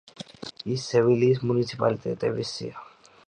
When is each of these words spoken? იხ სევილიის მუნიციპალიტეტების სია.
იხ 0.75 0.79
სევილიის 0.85 1.43
მუნიციპალიტეტების 1.51 2.57
სია. 2.57 2.85